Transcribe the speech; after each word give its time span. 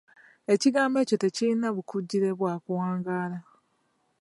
Ekigambo 0.53 0.97
ekyo 0.99 1.15
tekirina 1.23 1.67
bukugire 1.75 2.29
bwa 2.37 2.53
kuwangaala. 2.63 3.39